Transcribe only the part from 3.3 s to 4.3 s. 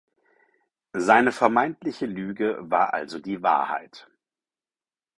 Wahrheit.